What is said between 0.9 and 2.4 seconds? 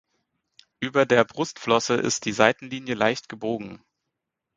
der Brustflosse ist die